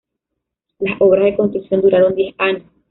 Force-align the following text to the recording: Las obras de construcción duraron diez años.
Las 0.79 0.99
obras 0.99 1.25
de 1.25 1.35
construcción 1.35 1.81
duraron 1.81 2.15
diez 2.15 2.33
años. 2.39 2.63